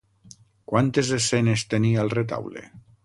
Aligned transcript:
Quantes 0.71 1.11
escenes 1.17 1.67
tenia 1.75 2.07
el 2.07 2.11
retaule? 2.19 2.65